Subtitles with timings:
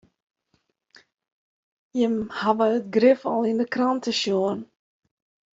[1.97, 4.59] Jimme hawwe it grif al yn de krante sjoen.